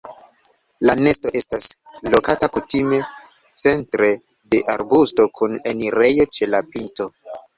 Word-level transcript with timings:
La 0.89 0.93
nesto 1.07 1.31
estas 1.39 1.67
lokata 2.13 2.49
kutime 2.55 3.01
centre 3.65 4.09
de 4.55 4.61
arbusto 4.75 5.27
kun 5.41 5.55
enirejo 5.73 6.29
ĉe 6.39 6.49
la 6.55 6.63
pinto. 6.73 7.07